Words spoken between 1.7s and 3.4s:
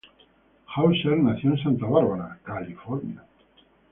Bárbara, California.